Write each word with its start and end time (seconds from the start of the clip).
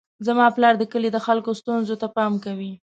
زما 0.27 0.45
پلار 0.55 0.73
د 0.77 0.83
کلي 0.91 1.09
د 1.13 1.17
خلکو 1.25 1.49
ستونزو 1.59 1.95
ته 2.01 2.07
پام 2.15 2.33
کوي. 2.45 2.71